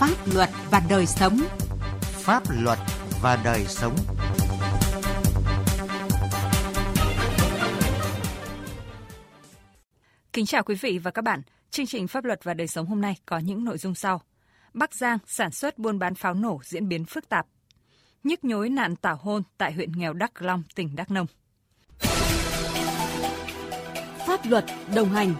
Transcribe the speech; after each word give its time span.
Pháp 0.00 0.16
luật 0.34 0.50
và 0.70 0.82
đời 0.88 1.06
sống. 1.06 1.38
Pháp 2.00 2.42
luật 2.50 2.78
và 3.22 3.40
đời 3.44 3.64
sống. 3.64 3.96
Kính 10.32 10.46
chào 10.46 10.62
quý 10.62 10.74
vị 10.74 10.98
và 10.98 11.10
các 11.10 11.22
bạn. 11.22 11.42
Chương 11.70 11.86
trình 11.86 12.08
Pháp 12.08 12.24
luật 12.24 12.44
và 12.44 12.54
đời 12.54 12.66
sống 12.66 12.86
hôm 12.86 13.00
nay 13.00 13.16
có 13.26 13.38
những 13.38 13.64
nội 13.64 13.78
dung 13.78 13.94
sau. 13.94 14.20
Bắc 14.74 14.94
Giang 14.94 15.18
sản 15.26 15.50
xuất 15.50 15.78
buôn 15.78 15.98
bán 15.98 16.14
pháo 16.14 16.34
nổ 16.34 16.60
diễn 16.64 16.88
biến 16.88 17.04
phức 17.04 17.28
tạp. 17.28 17.46
Nhức 18.24 18.44
nhối 18.44 18.68
nạn 18.68 18.96
tảo 18.96 19.16
hôn 19.16 19.42
tại 19.58 19.72
huyện 19.72 19.92
nghèo 19.96 20.12
Đắk 20.12 20.42
Long, 20.42 20.62
tỉnh 20.74 20.96
Đắk 20.96 21.10
Nông. 21.10 21.26
Pháp 24.26 24.40
luật 24.44 24.64
đồng 24.94 25.08
hành 25.08 25.34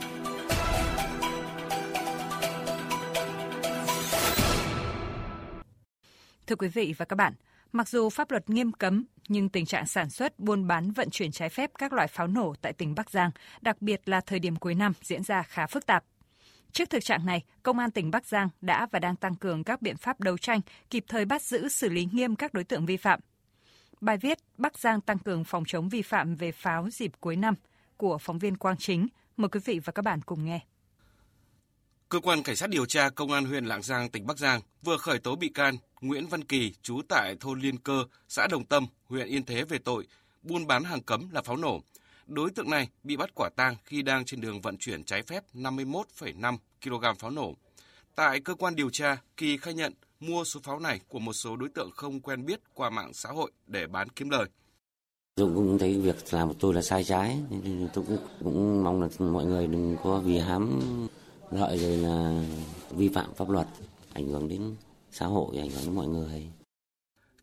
Thưa 6.49 6.57
quý 6.57 6.69
vị 6.69 6.95
và 6.97 7.05
các 7.05 7.17
bạn, 7.17 7.33
mặc 7.73 7.89
dù 7.89 8.11
pháp 8.11 8.31
luật 8.31 8.51
nghiêm 8.51 8.73
cấm, 8.73 9.05
nhưng 9.29 9.49
tình 9.49 9.67
trạng 9.67 9.87
sản 9.87 10.11
xuất, 10.11 10.39
buôn 10.39 10.67
bán, 10.67 10.91
vận 10.91 11.11
chuyển 11.11 11.33
trái 11.33 11.49
phép 11.49 11.71
các 11.79 11.93
loại 11.93 12.09
pháo 12.09 12.27
nổ 12.27 12.55
tại 12.61 12.73
tỉnh 12.73 12.95
Bắc 12.95 13.11
Giang, 13.11 13.31
đặc 13.61 13.83
biệt 13.83 14.09
là 14.09 14.21
thời 14.21 14.39
điểm 14.39 14.57
cuối 14.57 14.75
năm 14.75 14.93
diễn 15.03 15.23
ra 15.23 15.43
khá 15.43 15.67
phức 15.67 15.87
tạp. 15.87 16.05
Trước 16.73 16.91
thực 16.91 17.05
trạng 17.05 17.27
này, 17.27 17.43
Công 17.63 17.79
an 17.79 17.91
tỉnh 17.91 18.11
Bắc 18.11 18.27
Giang 18.27 18.49
đã 18.61 18.87
và 18.91 18.99
đang 18.99 19.17
tăng 19.17 19.35
cường 19.35 19.65
các 19.65 19.83
biện 19.83 19.97
pháp 19.97 20.21
đấu 20.21 20.39
tranh, 20.39 20.61
kịp 20.91 21.05
thời 21.09 21.25
bắt 21.25 21.43
giữ 21.43 21.69
xử 21.69 21.89
lý 21.89 22.09
nghiêm 22.13 22.37
các 22.37 22.55
đối 22.55 22.65
tượng 22.65 22.87
vi 22.87 22.97
phạm. 22.97 23.21
Bài 24.01 24.17
viết 24.17 24.39
Bắc 24.57 24.79
Giang 24.79 25.01
tăng 25.01 25.19
cường 25.19 25.45
phòng 25.45 25.65
chống 25.67 25.89
vi 25.89 26.03
phạm 26.03 26.35
về 26.35 26.53
pháo 26.53 26.91
dịp 26.91 27.13
cuối 27.21 27.37
năm 27.37 27.55
của 27.97 28.19
phóng 28.19 28.39
viên 28.39 28.57
Quang 28.57 28.77
Chính. 28.77 29.09
Mời 29.37 29.49
quý 29.49 29.61
vị 29.65 29.81
và 29.85 29.93
các 29.93 30.03
bạn 30.03 30.21
cùng 30.23 30.45
nghe. 30.45 30.61
Cơ 32.11 32.21
quan 32.21 32.43
Cảnh 32.43 32.57
sát 32.57 32.71
điều 32.71 32.87
tra 32.87 33.11
Công 33.11 33.33
an 33.33 33.45
huyện 33.45 33.65
Lạng 33.65 33.83
Giang, 33.83 34.09
tỉnh 34.09 34.27
Bắc 34.27 34.39
Giang 34.39 34.61
vừa 34.83 34.97
khởi 34.97 35.19
tố 35.19 35.37
bị 35.37 35.49
can 35.49 35.77
Nguyễn 36.01 36.27
Văn 36.27 36.45
Kỳ, 36.45 36.73
trú 36.83 37.01
tại 37.09 37.37
thôn 37.41 37.61
Liên 37.61 37.79
Cơ, 37.79 38.05
xã 38.29 38.47
Đồng 38.51 38.65
Tâm, 38.65 38.87
huyện 39.09 39.27
Yên 39.29 39.45
Thế 39.45 39.65
về 39.65 39.79
tội 39.79 40.07
buôn 40.43 40.67
bán 40.67 40.85
hàng 40.85 41.03
cấm 41.03 41.31
là 41.31 41.43
pháo 41.43 41.57
nổ. 41.57 41.81
Đối 42.27 42.51
tượng 42.51 42.71
này 42.71 42.89
bị 43.03 43.17
bắt 43.17 43.31
quả 43.35 43.51
tang 43.57 43.77
khi 43.85 44.03
đang 44.03 44.25
trên 44.25 44.41
đường 44.41 44.61
vận 44.61 44.77
chuyển 44.79 45.05
trái 45.05 45.23
phép 45.23 45.45
51,5 45.55 46.57
kg 46.85 47.19
pháo 47.19 47.31
nổ. 47.31 47.55
Tại 48.15 48.41
cơ 48.41 48.55
quan 48.55 48.77
điều 48.77 48.91
tra, 48.91 49.17
Kỳ 49.37 49.57
khai 49.57 49.75
nhận 49.75 49.93
mua 50.21 50.45
số 50.45 50.61
pháo 50.63 50.79
này 50.79 51.01
của 51.09 51.19
một 51.19 51.33
số 51.33 51.57
đối 51.57 51.69
tượng 51.69 51.91
không 51.91 52.21
quen 52.21 52.47
biết 52.47 52.61
qua 52.75 52.91
mạng 52.91 53.15
xã 53.15 53.29
hội 53.29 53.51
để 53.67 53.87
bán 53.87 54.09
kiếm 54.09 54.31
lời. 54.31 54.45
Tôi 55.35 55.51
cũng 55.55 55.79
thấy 55.79 55.99
việc 55.99 56.17
làm 56.31 56.49
của 56.49 56.55
tôi 56.61 56.75
là 56.75 56.83
sai 56.83 57.05
trái, 57.05 57.39
nên 57.51 57.89
tôi 57.95 58.05
cũng, 58.09 58.19
cũng 58.45 58.85
mong 58.85 59.03
là 59.03 59.09
mọi 59.19 59.45
người 59.45 59.67
đừng 59.67 59.97
có 60.03 60.21
vì 60.21 60.39
hám 60.39 60.81
lợi 61.51 61.79
rồi 61.79 61.97
là 61.97 62.43
vi 62.91 63.09
phạm 63.09 63.35
pháp 63.35 63.51
luật, 63.51 63.67
ảnh 64.13 64.29
hưởng 64.29 64.49
đến 64.49 64.77
xã 65.13 65.27
hội, 65.27 65.57
ảnh 65.59 65.71
hưởng 65.71 65.85
đến 65.85 65.95
mọi 65.95 66.07
người. 66.07 66.47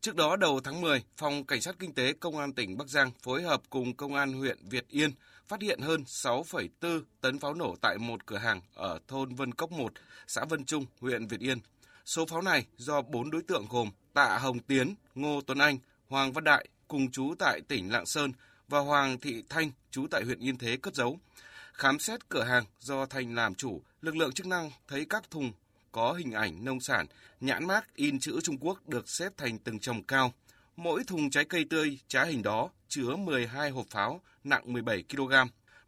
Trước 0.02 0.16
đó 0.16 0.36
đầu 0.36 0.60
tháng 0.64 0.82
10, 0.82 1.04
Phòng 1.18 1.46
Cảnh 1.46 1.62
sát 1.62 1.76
Kinh 1.80 1.94
tế 1.94 2.14
Công 2.14 2.38
an 2.38 2.54
tỉnh 2.54 2.78
Bắc 2.78 2.88
Giang 2.88 3.12
phối 3.24 3.42
hợp 3.42 3.62
cùng 3.70 3.94
Công 3.94 4.14
an 4.14 4.34
huyện 4.34 4.58
Việt 4.70 4.88
Yên 4.90 5.12
phát 5.48 5.62
hiện 5.62 5.80
hơn 5.82 6.04
6,4 6.08 7.02
tấn 7.22 7.40
pháo 7.40 7.54
nổ 7.54 7.76
tại 7.82 7.98
một 7.98 8.26
cửa 8.26 8.38
hàng 8.38 8.62
ở 8.74 9.00
thôn 9.08 9.36
Vân 9.36 9.54
Cốc 9.54 9.72
1, 9.72 9.94
xã 10.28 10.46
Vân 10.46 10.66
Trung, 10.66 10.86
huyện 11.02 11.28
Việt 11.28 11.40
Yên. 11.40 11.60
Số 12.06 12.26
pháo 12.26 12.42
này 12.42 12.66
do 12.78 13.02
4 13.02 13.32
đối 13.32 13.42
tượng 13.42 13.66
gồm 13.70 13.90
Tạ 14.14 14.38
Hồng 14.38 14.60
Tiến, 14.60 14.96
Ngô 15.16 15.42
Tuấn 15.48 15.60
Anh, 15.60 15.78
Hoàng 16.10 16.34
Văn 16.34 16.44
Đại 16.44 16.68
cùng 16.88 17.12
chú 17.12 17.34
tại 17.40 17.62
tỉnh 17.68 17.92
Lạng 17.92 18.06
Sơn 18.06 18.32
và 18.68 18.80
Hoàng 18.80 19.20
Thị 19.20 19.44
Thanh 19.50 19.72
chú 19.92 20.08
tại 20.12 20.24
huyện 20.24 20.40
Yên 20.40 20.58
Thế 20.58 20.78
cất 20.78 20.96
giấu. 20.96 21.20
Khám 21.78 22.00
xét 22.00 22.30
cửa 22.30 22.44
hàng 22.44 22.66
do 22.80 23.06
thành 23.06 23.36
làm 23.36 23.56
chủ, 23.56 23.82
lực 24.02 24.16
lượng 24.16 24.34
chức 24.34 24.48
năng 24.48 24.72
thấy 24.88 25.06
các 25.10 25.32
thùng 25.32 25.52
có 25.92 26.14
hình 26.14 26.32
ảnh 26.32 26.66
nông 26.66 26.80
sản, 26.80 27.06
nhãn 27.40 27.68
mác 27.68 27.96
in 27.96 28.20
chữ 28.20 28.40
Trung 28.44 28.58
Quốc 28.58 28.88
được 28.88 29.10
xếp 29.10 29.32
thành 29.38 29.60
từng 29.60 29.80
chồng 29.80 30.04
cao. 30.04 30.34
Mỗi 30.76 31.04
thùng 31.04 31.30
trái 31.30 31.46
cây 31.46 31.66
tươi 31.70 32.00
trá 32.08 32.24
hình 32.24 32.44
đó 32.44 32.70
chứa 32.88 33.16
12 33.16 33.70
hộp 33.70 33.86
pháo 33.90 34.22
nặng 34.44 34.74
17 34.74 35.04
kg. 35.10 35.34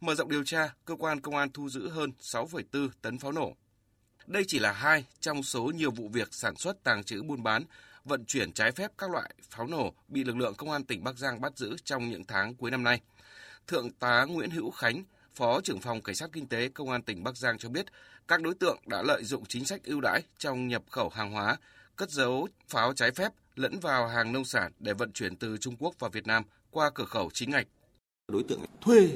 Mở 0.00 0.14
rộng 0.14 0.30
điều 0.30 0.44
tra, 0.44 0.74
cơ 0.84 0.96
quan 0.96 1.20
công 1.20 1.36
an 1.36 1.50
thu 1.50 1.68
giữ 1.68 1.88
hơn 1.88 2.12
6,4 2.20 2.88
tấn 3.02 3.18
pháo 3.18 3.32
nổ. 3.32 3.56
Đây 4.26 4.44
chỉ 4.46 4.58
là 4.58 4.72
hai 4.72 5.04
trong 5.20 5.42
số 5.42 5.64
nhiều 5.64 5.90
vụ 5.90 6.08
việc 6.08 6.28
sản 6.30 6.56
xuất, 6.56 6.84
tàng 6.84 7.04
trữ, 7.04 7.22
buôn 7.22 7.42
bán, 7.42 7.64
vận 8.04 8.24
chuyển 8.24 8.52
trái 8.52 8.72
phép 8.72 8.90
các 8.98 9.10
loại 9.10 9.34
pháo 9.50 9.66
nổ 9.66 9.94
bị 10.08 10.24
lực 10.24 10.36
lượng 10.36 10.54
công 10.54 10.70
an 10.70 10.84
tỉnh 10.84 11.04
Bắc 11.04 11.18
Giang 11.18 11.40
bắt 11.40 11.52
giữ 11.56 11.76
trong 11.84 12.10
những 12.10 12.24
tháng 12.24 12.54
cuối 12.54 12.70
năm 12.70 12.82
nay. 12.82 13.00
Thượng 13.66 13.90
tá 13.90 14.24
Nguyễn 14.24 14.50
Hữu 14.50 14.70
Khánh, 14.70 15.04
Phó 15.38 15.60
trưởng 15.60 15.80
phòng 15.80 16.00
Cảnh 16.00 16.14
sát 16.14 16.30
Kinh 16.32 16.46
tế 16.46 16.68
Công 16.68 16.90
an 16.90 17.02
tỉnh 17.02 17.24
Bắc 17.24 17.36
Giang 17.36 17.58
cho 17.58 17.68
biết, 17.68 17.86
các 18.28 18.42
đối 18.42 18.54
tượng 18.54 18.78
đã 18.86 19.02
lợi 19.02 19.24
dụng 19.24 19.44
chính 19.46 19.64
sách 19.64 19.84
ưu 19.84 20.00
đãi 20.00 20.22
trong 20.38 20.68
nhập 20.68 20.82
khẩu 20.90 21.08
hàng 21.08 21.32
hóa, 21.32 21.56
cất 21.96 22.10
giấu 22.10 22.48
pháo 22.68 22.92
trái 22.92 23.10
phép 23.10 23.32
lẫn 23.54 23.80
vào 23.80 24.08
hàng 24.08 24.32
nông 24.32 24.44
sản 24.44 24.72
để 24.78 24.92
vận 24.92 25.12
chuyển 25.12 25.36
từ 25.36 25.56
Trung 25.56 25.76
Quốc 25.78 25.94
vào 25.98 26.10
Việt 26.10 26.26
Nam 26.26 26.44
qua 26.70 26.90
cửa 26.94 27.04
khẩu 27.04 27.30
chính 27.34 27.50
ngạch. 27.50 27.66
Đối 28.32 28.42
tượng 28.42 28.60
thuê 28.80 29.08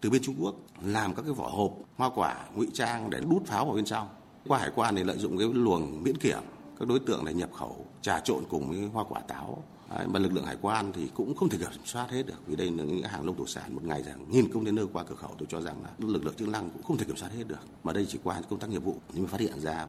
từ 0.00 0.10
bên 0.10 0.22
Trung 0.22 0.36
Quốc 0.40 0.54
làm 0.84 1.14
các 1.14 1.22
cái 1.22 1.32
vỏ 1.32 1.48
hộp 1.48 1.72
hoa 1.96 2.10
quả 2.14 2.44
ngụy 2.54 2.68
trang 2.74 3.10
để 3.10 3.20
đút 3.30 3.46
pháo 3.46 3.64
vào 3.64 3.74
bên 3.74 3.84
trong. 3.84 4.08
Qua 4.48 4.58
hải 4.58 4.70
quan 4.74 4.96
thì 4.96 5.04
lợi 5.04 5.18
dụng 5.18 5.38
cái 5.38 5.48
luồng 5.52 6.02
miễn 6.02 6.16
kiểm, 6.16 6.42
các 6.78 6.88
đối 6.88 6.98
tượng 6.98 7.24
này 7.24 7.34
nhập 7.34 7.52
khẩu 7.52 7.86
trà 8.02 8.20
trộn 8.20 8.44
cùng 8.48 8.68
với 8.68 8.78
hoa 8.78 9.04
quả 9.08 9.20
táo 9.20 9.64
Đấy, 9.90 10.06
mà 10.06 10.18
lực 10.18 10.32
lượng 10.32 10.44
hải 10.44 10.56
quan 10.60 10.92
thì 10.92 11.08
cũng 11.14 11.34
không 11.34 11.48
thể 11.48 11.58
kiểm 11.58 11.68
soát 11.84 12.10
hết 12.10 12.26
được 12.26 12.46
vì 12.46 12.56
đây 12.56 12.70
là 12.70 12.84
những 12.84 13.02
hàng 13.02 13.26
nông 13.26 13.36
thủy 13.36 13.46
sản 13.48 13.74
một 13.74 13.84
ngày 13.84 14.02
rằng 14.02 14.26
nghìn 14.30 14.52
container 14.52 14.84
qua 14.92 15.04
cửa 15.04 15.14
khẩu 15.14 15.34
tôi 15.38 15.46
cho 15.50 15.60
rằng 15.60 15.82
là 15.82 15.90
lực 15.98 16.24
lượng 16.24 16.34
chức 16.34 16.48
năng 16.48 16.70
cũng 16.70 16.82
không 16.82 16.96
thể 16.96 17.04
kiểm 17.04 17.16
soát 17.16 17.32
hết 17.32 17.44
được. 17.48 17.58
Mà 17.82 17.92
đây 17.92 18.06
chỉ 18.08 18.18
qua 18.22 18.40
công 18.50 18.58
tác 18.58 18.70
nghiệp 18.70 18.78
vụ 18.78 19.00
nhưng 19.12 19.22
mà 19.22 19.28
phát 19.28 19.40
hiện 19.40 19.60
ra. 19.60 19.86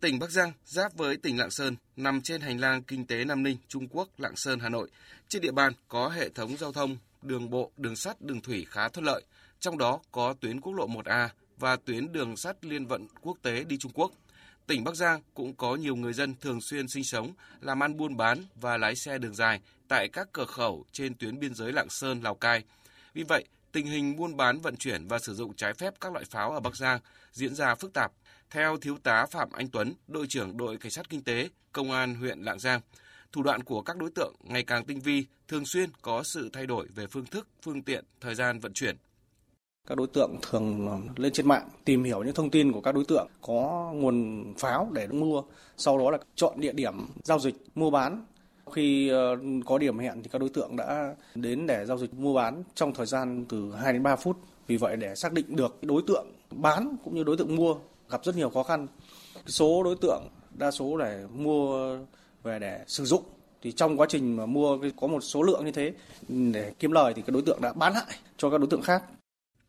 Tỉnh 0.00 0.18
Bắc 0.18 0.30
Giang 0.30 0.52
giáp 0.64 0.96
với 0.96 1.16
tỉnh 1.16 1.38
Lạng 1.38 1.50
Sơn 1.50 1.76
nằm 1.96 2.20
trên 2.20 2.40
hành 2.40 2.60
lang 2.60 2.82
kinh 2.82 3.06
tế 3.06 3.24
Nam 3.24 3.42
Ninh, 3.42 3.56
Trung 3.68 3.88
Quốc, 3.88 4.08
Lạng 4.18 4.36
Sơn, 4.36 4.60
Hà 4.60 4.68
Nội. 4.68 4.88
Trên 5.28 5.42
địa 5.42 5.52
bàn 5.52 5.72
có 5.88 6.08
hệ 6.08 6.28
thống 6.28 6.56
giao 6.56 6.72
thông, 6.72 6.96
đường 7.22 7.50
bộ, 7.50 7.70
đường 7.76 7.96
sắt, 7.96 8.22
đường 8.22 8.40
thủy 8.40 8.66
khá 8.70 8.88
thuận 8.88 9.06
lợi, 9.06 9.22
trong 9.60 9.78
đó 9.78 10.00
có 10.12 10.34
tuyến 10.40 10.60
quốc 10.60 10.72
lộ 10.72 10.86
1A 10.86 11.28
và 11.58 11.76
tuyến 11.76 12.12
đường 12.12 12.36
sắt 12.36 12.64
liên 12.64 12.86
vận 12.86 13.06
quốc 13.20 13.38
tế 13.42 13.64
đi 13.64 13.78
Trung 13.78 13.92
Quốc– 13.94 14.12
Tỉnh 14.66 14.84
Bắc 14.84 14.94
Giang 14.96 15.20
cũng 15.34 15.54
có 15.54 15.76
nhiều 15.76 15.96
người 15.96 16.12
dân 16.12 16.34
thường 16.40 16.60
xuyên 16.60 16.88
sinh 16.88 17.04
sống, 17.04 17.32
làm 17.60 17.82
ăn 17.82 17.96
buôn 17.96 18.16
bán 18.16 18.44
và 18.54 18.76
lái 18.76 18.96
xe 18.96 19.18
đường 19.18 19.34
dài 19.34 19.60
tại 19.88 20.08
các 20.12 20.28
cửa 20.32 20.44
khẩu 20.44 20.84
trên 20.92 21.14
tuyến 21.14 21.38
biên 21.38 21.54
giới 21.54 21.72
Lạng 21.72 21.90
Sơn, 21.90 22.20
Lào 22.22 22.34
Cai. 22.34 22.64
Vì 23.14 23.22
vậy, 23.22 23.44
tình 23.72 23.86
hình 23.86 24.16
buôn 24.16 24.36
bán 24.36 24.60
vận 24.60 24.76
chuyển 24.76 25.06
và 25.06 25.18
sử 25.18 25.34
dụng 25.34 25.56
trái 25.56 25.74
phép 25.74 25.94
các 26.00 26.12
loại 26.12 26.24
pháo 26.24 26.52
ở 26.52 26.60
Bắc 26.60 26.76
Giang 26.76 27.00
diễn 27.32 27.54
ra 27.54 27.74
phức 27.74 27.92
tạp. 27.92 28.12
Theo 28.50 28.76
Thiếu 28.76 28.98
tá 29.02 29.26
Phạm 29.26 29.52
Anh 29.52 29.68
Tuấn, 29.68 29.94
đội 30.08 30.26
trưởng 30.26 30.56
đội 30.56 30.76
cảnh 30.76 30.90
sát 30.90 31.08
kinh 31.08 31.22
tế, 31.22 31.48
công 31.72 31.90
an 31.92 32.14
huyện 32.14 32.42
Lạng 32.42 32.58
Giang, 32.58 32.80
thủ 33.32 33.42
đoạn 33.42 33.62
của 33.62 33.82
các 33.82 33.96
đối 33.96 34.10
tượng 34.10 34.34
ngày 34.40 34.62
càng 34.62 34.84
tinh 34.84 35.00
vi, 35.00 35.26
thường 35.48 35.66
xuyên 35.66 35.90
có 36.02 36.22
sự 36.22 36.50
thay 36.52 36.66
đổi 36.66 36.86
về 36.94 37.06
phương 37.06 37.26
thức, 37.26 37.48
phương 37.62 37.82
tiện, 37.82 38.04
thời 38.20 38.34
gian 38.34 38.58
vận 38.58 38.72
chuyển. 38.72 38.96
Các 39.86 39.98
đối 39.98 40.06
tượng 40.06 40.36
thường 40.42 40.88
lên 41.16 41.32
trên 41.32 41.48
mạng 41.48 41.68
tìm 41.84 42.04
hiểu 42.04 42.22
những 42.22 42.34
thông 42.34 42.50
tin 42.50 42.72
của 42.72 42.80
các 42.80 42.94
đối 42.94 43.04
tượng 43.04 43.28
có 43.42 43.90
nguồn 43.94 44.44
pháo 44.58 44.88
để 44.92 45.06
mua, 45.06 45.42
sau 45.76 45.98
đó 45.98 46.10
là 46.10 46.18
chọn 46.34 46.60
địa 46.60 46.72
điểm 46.72 46.94
giao 47.24 47.38
dịch 47.38 47.54
mua 47.74 47.90
bán. 47.90 48.24
Khi 48.72 49.08
ờ, 49.08 49.38
có 49.66 49.78
điểm 49.78 49.98
hẹn 49.98 50.22
thì 50.22 50.28
các 50.32 50.38
đối 50.38 50.48
tượng 50.48 50.76
đã 50.76 51.14
đến 51.34 51.66
để 51.66 51.86
giao 51.86 51.98
dịch 51.98 52.14
mua 52.14 52.34
bán 52.34 52.62
trong 52.74 52.94
thời 52.94 53.06
gian 53.06 53.44
từ 53.48 53.72
2 53.72 53.92
đến 53.92 54.02
3 54.02 54.16
phút. 54.16 54.36
Vì 54.66 54.76
vậy 54.76 54.96
để 54.96 55.14
xác 55.14 55.32
định 55.32 55.56
được 55.56 55.78
đối 55.82 56.02
tượng 56.06 56.26
bán 56.50 56.96
cũng 57.04 57.14
như 57.14 57.24
đối 57.24 57.36
tượng 57.36 57.56
mua 57.56 57.74
gặp 58.10 58.24
rất 58.24 58.36
nhiều 58.36 58.50
khó 58.50 58.62
khăn. 58.62 58.86
Số 59.46 59.82
đối 59.82 59.96
tượng 59.96 60.22
đa 60.58 60.70
số 60.70 60.98
để 60.98 61.26
mua 61.34 61.96
về 62.42 62.58
để 62.58 62.84
sử 62.86 63.04
dụng 63.04 63.22
thì 63.62 63.72
trong 63.72 63.96
quá 63.96 64.06
trình 64.10 64.36
mà 64.36 64.46
mua 64.46 64.78
có 65.00 65.06
một 65.06 65.20
số 65.20 65.42
lượng 65.42 65.64
như 65.64 65.72
thế 65.72 65.92
để 66.28 66.72
kiếm 66.78 66.92
lời 66.92 67.12
thì 67.16 67.22
các 67.22 67.32
đối 67.32 67.42
tượng 67.42 67.60
đã 67.60 67.72
bán 67.72 67.92
lại 67.92 68.16
cho 68.36 68.50
các 68.50 68.58
đối 68.58 68.66
tượng 68.66 68.82
khác 68.82 69.02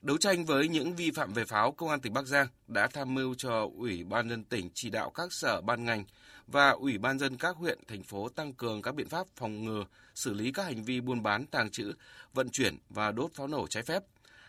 Đấu 0.01 0.17
tranh 0.17 0.45
với 0.45 0.67
những 0.67 0.95
vi 0.95 1.11
phạm 1.11 1.33
về 1.33 1.45
pháo, 1.45 1.71
Công 1.71 1.89
an 1.89 1.99
tỉnh 1.99 2.13
Bắc 2.13 2.25
Giang 2.25 2.47
đã 2.67 2.87
tham 2.87 3.13
mưu 3.13 3.35
cho 3.35 3.69
Ủy 3.77 4.03
ban 4.03 4.29
dân 4.29 4.43
tỉnh 4.43 4.69
chỉ 4.73 4.89
đạo 4.89 5.09
các 5.09 5.33
sở 5.33 5.61
ban 5.61 5.85
ngành 5.85 6.05
và 6.47 6.69
Ủy 6.69 6.97
ban 6.97 7.19
dân 7.19 7.37
các 7.37 7.55
huyện, 7.55 7.79
thành 7.87 8.03
phố 8.03 8.29
tăng 8.29 8.53
cường 8.53 8.81
các 8.81 8.95
biện 8.95 9.09
pháp 9.09 9.27
phòng 9.35 9.65
ngừa, 9.65 9.85
xử 10.15 10.33
lý 10.33 10.51
các 10.51 10.63
hành 10.63 10.83
vi 10.83 11.01
buôn 11.01 11.23
bán, 11.23 11.45
tàng 11.45 11.69
trữ, 11.69 11.93
vận 12.33 12.49
chuyển 12.49 12.77
và 12.89 13.11
đốt 13.11 13.33
pháo 13.33 13.47
nổ 13.47 13.67
trái 13.67 13.83
phép. 13.83 14.03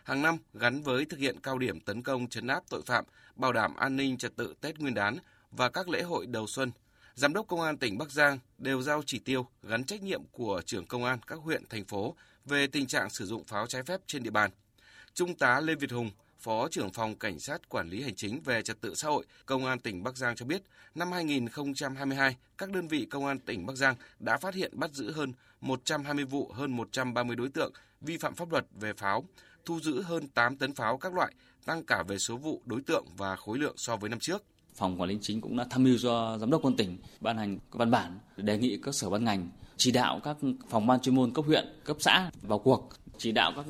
Hàng 0.05 0.23
năm 0.23 0.37
gắn 0.55 0.83
với 0.83 1.05
thực 1.05 1.19
hiện 1.19 1.41
cao 1.41 1.59
điểm 1.59 1.81
tấn 1.81 2.03
công 2.03 2.29
chấn 2.29 2.47
áp 2.47 2.63
tội 2.71 2.83
phạm, 2.87 3.05
bảo 3.37 3.53
đảm 3.53 3.77
an 3.77 3.97
ninh 3.97 4.17
trật 4.17 4.37
tự 4.37 4.55
Tết 4.61 4.79
Nguyên 4.79 4.95
đán 4.95 5.19
và 5.51 5.69
các 5.69 5.89
lễ 5.89 6.03
hội 6.03 6.27
đầu 6.27 6.47
xuân, 6.47 6.71
Giám 7.15 7.33
đốc 7.33 7.47
Công 7.47 7.61
an 7.61 7.79
tỉnh 7.79 7.99
Bắc 7.99 8.11
Giang 8.11 8.39
đều 8.59 8.83
giao 8.83 9.03
chỉ 9.07 9.19
tiêu 9.19 9.47
gắn 9.63 9.85
trách 9.85 10.03
nhiệm 10.03 10.23
của 10.33 10.63
trưởng 10.67 10.87
công 10.87 11.05
an 11.05 11.19
các 11.27 11.39
huyện, 11.39 11.63
thành 11.69 11.85
phố 11.85 12.17
về 12.45 12.67
tình 12.67 12.87
trạng 12.87 13.11
sử 13.11 13.27
dụng 13.27 13.45
pháo 13.45 13.67
trái 13.67 13.83
phép 13.83 14.01
trên 14.07 14.23
địa 14.23 14.31
bàn. 14.31 14.51
Trung 15.19 15.35
tá 15.35 15.61
Lê 15.61 15.75
Việt 15.75 15.93
Hùng, 15.93 16.11
Phó 16.39 16.69
trưởng 16.69 16.93
phòng 16.93 17.15
Cảnh 17.17 17.39
sát 17.39 17.69
Quản 17.69 17.91
lý 17.91 18.03
Hành 18.03 18.15
chính 18.15 18.41
về 18.41 18.63
Trật 18.63 18.81
tự 18.81 18.95
xã 18.95 19.09
hội, 19.09 19.25
Công 19.47 19.67
an 19.67 19.79
tỉnh 19.79 20.03
Bắc 20.03 20.17
Giang 20.17 20.37
cho 20.37 20.47
biết, 20.47 20.63
năm 20.95 21.13
2022, 21.13 22.37
các 22.59 22.71
đơn 22.71 22.89
vị 22.89 23.07
Công 23.11 23.27
an 23.27 23.39
tỉnh 23.39 23.67
Bắc 23.67 23.77
Giang 23.77 23.95
đã 24.19 24.39
phát 24.39 24.55
hiện 24.55 24.73
bắt 24.75 24.93
giữ 24.93 25.13
hơn 25.13 25.33
120 25.61 26.25
vụ, 26.25 26.51
hơn 26.55 26.77
130 26.77 27.37
đối 27.37 27.49
tượng 27.49 27.73
vi 28.01 28.17
phạm 28.17 28.35
pháp 28.35 28.53
luật 28.53 28.67
về 28.81 28.93
pháo, 28.93 29.25
thu 29.65 29.81
giữ 29.81 30.03
hơn 30.03 30.29
8 30.29 30.57
tấn 30.57 30.75
pháo 30.75 30.99
các 30.99 31.15
loại, 31.15 31.35
tăng 31.65 31.85
cả 31.85 32.03
về 32.09 32.19
số 32.19 32.37
vụ, 32.37 32.63
đối 32.65 32.81
tượng 32.81 33.05
và 33.17 33.37
khối 33.37 33.59
lượng 33.59 33.75
so 33.77 33.97
với 33.97 34.11
năm 34.11 34.19
trước. 34.19 34.45
Phòng 34.75 35.01
Quản 35.01 35.11
lý 35.11 35.19
chính 35.21 35.41
cũng 35.41 35.57
đã 35.57 35.67
tham 35.71 35.85
mưu 35.85 35.99
cho 36.03 36.39
Giám 36.41 36.51
đốc 36.51 36.63
quân 36.65 36.77
tỉnh 36.77 36.99
ban 37.21 37.37
hành 37.37 37.59
văn 37.71 37.91
bản 37.91 38.19
đề 38.37 38.59
nghị 38.59 38.79
các 38.83 38.95
sở 38.95 39.11
ban 39.11 39.25
ngành 39.25 39.51
chỉ 39.77 39.91
đạo 39.91 40.21
các 40.25 40.37
phòng 40.69 40.87
ban 40.87 41.01
chuyên 41.01 41.15
môn 41.15 41.33
cấp 41.33 41.45
huyện, 41.45 41.67
cấp 41.85 41.97
xã 42.01 42.31
vào 42.43 42.59
cuộc, 42.59 42.89
chỉ 43.19 43.33
đạo 43.33 43.53
các 43.57 43.65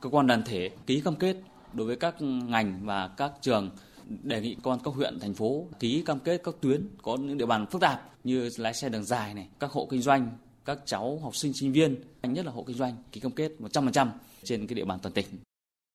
cơ 0.00 0.08
quan 0.08 0.26
đoàn 0.26 0.42
thể 0.46 0.70
ký 0.86 1.00
cam 1.00 1.16
kết 1.16 1.36
đối 1.72 1.86
với 1.86 1.96
các 1.96 2.22
ngành 2.22 2.86
và 2.86 3.08
các 3.08 3.32
trường 3.40 3.70
đề 4.08 4.40
nghị 4.40 4.56
con 4.62 4.78
các 4.84 4.94
huyện 4.94 5.20
thành 5.20 5.34
phố 5.34 5.68
ký 5.80 6.02
cam 6.06 6.20
kết 6.20 6.40
các 6.44 6.54
tuyến 6.60 6.88
có 7.02 7.16
những 7.16 7.38
địa 7.38 7.46
bàn 7.46 7.66
phức 7.66 7.80
tạp 7.80 8.12
như 8.24 8.50
lái 8.56 8.74
xe 8.74 8.88
đường 8.88 9.04
dài 9.04 9.34
này, 9.34 9.48
các 9.60 9.70
hộ 9.70 9.86
kinh 9.90 10.02
doanh, 10.02 10.30
các 10.64 10.78
cháu 10.86 11.20
học 11.22 11.36
sinh 11.36 11.52
sinh 11.52 11.72
viên, 11.72 11.96
nhất 12.22 12.46
là 12.46 12.52
hộ 12.52 12.64
kinh 12.66 12.76
doanh 12.76 12.96
ký 13.12 13.20
cam 13.20 13.32
kết 13.32 13.52
100% 13.58 14.08
trên 14.42 14.66
cái 14.66 14.74
địa 14.74 14.84
bàn 14.84 14.98
toàn 15.02 15.12
tỉnh. 15.12 15.26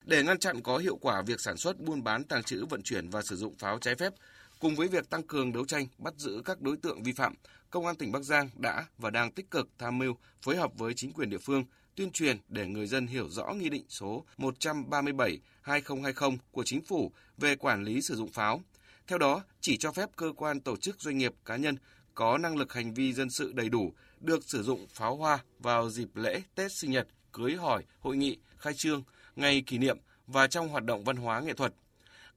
Để 0.06 0.24
ngăn 0.24 0.40
chặn 0.40 0.62
có 0.62 0.78
hiệu 0.78 0.96
quả 1.02 1.22
việc 1.22 1.40
sản 1.40 1.58
xuất, 1.58 1.80
buôn 1.80 2.04
bán, 2.04 2.24
tàng 2.24 2.44
trữ, 2.44 2.66
vận 2.66 2.82
chuyển 2.84 3.10
và 3.10 3.22
sử 3.22 3.36
dụng 3.36 3.56
pháo 3.58 3.80
trái 3.80 3.96
phép, 3.96 4.14
cùng 4.60 4.76
với 4.76 4.88
việc 4.88 5.10
tăng 5.10 5.24
cường 5.24 5.54
đấu 5.54 5.66
tranh, 5.66 5.88
bắt 5.98 6.14
giữ 6.18 6.42
các 6.46 6.62
đối 6.62 6.78
tượng 6.78 7.04
vi 7.04 7.12
phạm, 7.12 7.34
Công 7.70 7.86
an 7.86 7.96
tỉnh 7.96 8.12
Bắc 8.12 8.24
Giang 8.24 8.50
đã 8.56 8.86
và 8.98 9.10
đang 9.10 9.32
tích 9.32 9.52
cực 9.52 9.70
tham 9.78 9.98
mưu 9.98 10.16
phối 10.42 10.56
hợp 10.56 10.72
với 10.78 10.94
chính 10.94 11.14
quyền 11.14 11.30
địa 11.30 11.38
phương 11.38 11.66
tuyên 11.96 12.12
truyền 12.12 12.38
để 12.48 12.68
người 12.68 12.88
dân 12.88 13.08
hiểu 13.08 13.30
rõ 13.30 13.54
Nghị 13.54 13.70
định 13.70 13.86
số 13.90 14.26
137-2020 14.38 16.38
của 16.52 16.64
Chính 16.64 16.82
phủ 16.82 17.12
về 17.38 17.56
quản 17.56 17.84
lý 17.84 18.02
sử 18.02 18.16
dụng 18.16 18.32
pháo. 18.32 18.62
Theo 19.08 19.18
đó, 19.18 19.44
chỉ 19.62 19.78
cho 19.78 19.92
phép 19.92 20.10
cơ 20.16 20.32
quan 20.38 20.60
tổ 20.60 20.78
chức 20.78 21.02
doanh 21.02 21.18
nghiệp 21.18 21.34
cá 21.46 21.56
nhân 21.56 21.76
có 22.14 22.38
năng 22.38 22.58
lực 22.58 22.74
hành 22.74 22.94
vi 22.94 23.14
dân 23.14 23.30
sự 23.30 23.52
đầy 23.56 23.70
đủ 23.70 23.94
được 24.20 24.44
sử 24.44 24.64
dụng 24.64 24.88
pháo 24.94 25.16
hoa 25.16 25.40
vào 25.60 25.90
dịp 25.90 26.16
lễ, 26.16 26.42
Tết 26.56 26.72
sinh 26.72 26.92
nhật, 26.92 27.08
cưới 27.32 27.56
hỏi, 27.56 27.84
hội 28.00 28.18
nghị, 28.18 28.38
khai 28.58 28.74
trương, 28.74 29.04
ngày 29.36 29.64
kỷ 29.66 29.78
niệm 29.78 29.98
và 30.28 30.48
trong 30.48 30.70
hoạt 30.70 30.84
động 30.84 31.04
văn 31.04 31.16
hóa 31.16 31.40
nghệ 31.40 31.54
thuật. 31.54 31.74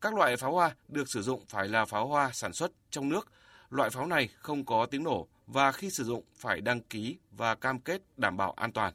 Các 0.00 0.14
loại 0.14 0.36
pháo 0.36 0.52
hoa 0.52 0.74
được 0.88 1.10
sử 1.10 1.22
dụng 1.22 1.44
phải 1.48 1.68
là 1.68 1.84
pháo 1.84 2.06
hoa 2.06 2.30
sản 2.32 2.52
xuất 2.52 2.72
trong 2.90 3.08
nước. 3.08 3.32
Loại 3.70 3.90
pháo 3.90 4.06
này 4.06 4.28
không 4.36 4.64
có 4.64 4.86
tiếng 4.86 5.04
nổ 5.04 5.26
và 5.46 5.72
khi 5.72 5.90
sử 5.90 6.04
dụng 6.04 6.24
phải 6.36 6.60
đăng 6.60 6.80
ký 6.80 7.18
và 7.36 7.54
cam 7.54 7.80
kết 7.80 8.02
đảm 8.16 8.36
bảo 8.36 8.52
an 8.52 8.72
toàn. 8.72 8.94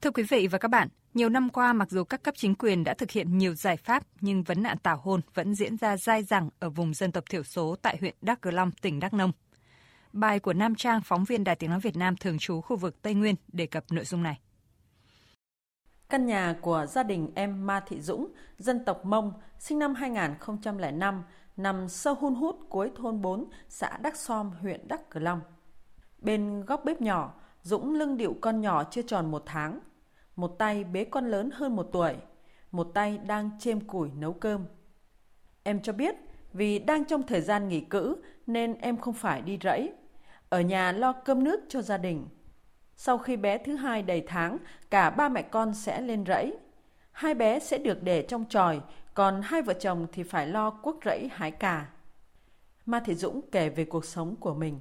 Thưa 0.00 0.10
quý 0.10 0.22
vị 0.22 0.46
và 0.46 0.58
các 0.58 0.68
bạn, 0.68 0.88
nhiều 1.14 1.28
năm 1.28 1.48
qua 1.48 1.72
mặc 1.72 1.90
dù 1.90 2.04
các 2.04 2.22
cấp 2.22 2.34
chính 2.36 2.54
quyền 2.54 2.84
đã 2.84 2.94
thực 2.94 3.10
hiện 3.10 3.38
nhiều 3.38 3.54
giải 3.54 3.76
pháp 3.76 4.02
nhưng 4.20 4.42
vấn 4.42 4.62
nạn 4.62 4.78
tảo 4.78 5.00
hôn 5.02 5.20
vẫn 5.34 5.54
diễn 5.54 5.76
ra 5.76 5.96
dai 5.96 6.22
dẳng 6.22 6.50
ở 6.58 6.70
vùng 6.70 6.94
dân 6.94 7.12
tộc 7.12 7.24
thiểu 7.30 7.42
số 7.42 7.76
tại 7.82 7.96
huyện 8.00 8.14
Đắk 8.20 8.40
Cờ 8.40 8.50
Long, 8.50 8.70
tỉnh 8.72 9.00
Đắk 9.00 9.14
Nông. 9.14 9.32
Bài 10.12 10.40
của 10.40 10.52
Nam 10.52 10.74
Trang, 10.74 11.00
phóng 11.04 11.24
viên 11.24 11.44
Đài 11.44 11.56
Tiếng 11.56 11.70
Nói 11.70 11.80
Việt 11.80 11.96
Nam 11.96 12.16
thường 12.16 12.38
trú 12.38 12.60
khu 12.60 12.76
vực 12.76 13.02
Tây 13.02 13.14
Nguyên 13.14 13.34
đề 13.52 13.66
cập 13.66 13.84
nội 13.90 14.04
dung 14.04 14.22
này. 14.22 14.40
Căn 16.10 16.26
nhà 16.26 16.56
của 16.60 16.86
gia 16.88 17.02
đình 17.02 17.30
em 17.34 17.66
Ma 17.66 17.80
Thị 17.86 18.00
Dũng, 18.00 18.28
dân 18.58 18.84
tộc 18.84 19.04
Mông, 19.04 19.32
sinh 19.58 19.78
năm 19.78 19.94
2005, 19.94 21.22
nằm 21.56 21.88
sâu 21.88 22.14
hun 22.14 22.34
hút 22.34 22.56
cuối 22.68 22.90
thôn 22.96 23.22
4, 23.22 23.50
xã 23.68 23.96
Đắc 24.02 24.16
Som, 24.16 24.50
huyện 24.50 24.88
Đắc 24.88 25.10
Cờ 25.10 25.20
Long. 25.20 25.40
Bên 26.18 26.64
góc 26.64 26.84
bếp 26.84 27.00
nhỏ, 27.00 27.34
Dũng 27.62 27.94
lưng 27.94 28.16
điệu 28.16 28.36
con 28.40 28.60
nhỏ 28.60 28.84
chưa 28.84 29.02
tròn 29.02 29.30
một 29.30 29.42
tháng. 29.46 29.80
Một 30.36 30.48
tay 30.58 30.84
bế 30.84 31.04
con 31.04 31.30
lớn 31.30 31.50
hơn 31.52 31.76
một 31.76 31.88
tuổi, 31.92 32.16
một 32.70 32.90
tay 32.94 33.18
đang 33.18 33.50
chêm 33.58 33.80
củi 33.80 34.10
nấu 34.18 34.32
cơm. 34.32 34.64
Em 35.62 35.82
cho 35.82 35.92
biết 35.92 36.14
vì 36.52 36.78
đang 36.78 37.04
trong 37.04 37.22
thời 37.22 37.40
gian 37.40 37.68
nghỉ 37.68 37.80
cữ 37.80 38.16
nên 38.46 38.74
em 38.74 38.96
không 38.96 39.14
phải 39.14 39.42
đi 39.42 39.58
rẫy. 39.62 39.92
Ở 40.48 40.60
nhà 40.60 40.92
lo 40.92 41.12
cơm 41.12 41.44
nước 41.44 41.60
cho 41.68 41.82
gia 41.82 41.96
đình. 41.98 42.26
Sau 43.02 43.18
khi 43.18 43.36
bé 43.36 43.58
thứ 43.58 43.76
hai 43.76 44.02
đầy 44.02 44.22
tháng, 44.26 44.58
cả 44.90 45.10
ba 45.10 45.28
mẹ 45.28 45.42
con 45.42 45.74
sẽ 45.74 46.00
lên 46.00 46.24
rẫy. 46.26 46.52
Hai 47.12 47.34
bé 47.34 47.58
sẽ 47.58 47.78
được 47.78 48.02
để 48.02 48.22
trong 48.22 48.44
tròi, 48.48 48.80
còn 49.14 49.42
hai 49.42 49.62
vợ 49.62 49.72
chồng 49.72 50.06
thì 50.12 50.22
phải 50.22 50.46
lo 50.46 50.70
cuốc 50.70 50.98
rẫy 51.04 51.30
hái 51.32 51.50
cà. 51.50 51.86
Ma 52.86 53.00
Thị 53.00 53.14
Dũng 53.14 53.40
kể 53.52 53.68
về 53.68 53.84
cuộc 53.84 54.04
sống 54.04 54.36
của 54.40 54.54
mình. 54.54 54.78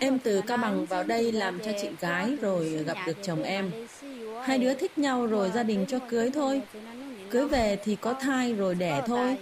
Em 0.00 0.18
từ 0.18 0.40
Cao 0.46 0.56
Bằng 0.56 0.86
vào 0.86 1.04
đây 1.04 1.32
làm 1.32 1.60
cho 1.60 1.72
chị 1.80 1.88
gái 2.00 2.36
rồi 2.40 2.68
gặp 2.68 2.96
được 3.06 3.16
chồng 3.22 3.42
em. 3.42 3.70
Hai 4.42 4.58
đứa 4.58 4.74
thích 4.74 4.98
nhau 4.98 5.26
rồi 5.26 5.50
gia 5.50 5.62
đình 5.62 5.84
cho 5.88 5.98
cưới 6.08 6.30
thôi. 6.34 6.62
Cưới 7.30 7.48
về 7.48 7.78
thì 7.84 7.96
có 7.96 8.14
thai 8.14 8.54
rồi 8.54 8.74
đẻ 8.74 9.02
thôi. 9.06 9.38